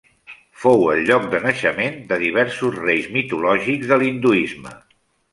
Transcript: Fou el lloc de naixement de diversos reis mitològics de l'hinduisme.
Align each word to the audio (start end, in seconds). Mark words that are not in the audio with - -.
Fou 0.61 0.85
el 0.91 1.01
lloc 1.09 1.25
de 1.33 1.41
naixement 1.43 1.99
de 2.11 2.17
diversos 2.23 2.77
reis 2.79 3.09
mitològics 3.17 3.91
de 3.93 3.99
l'hinduisme. 4.05 4.73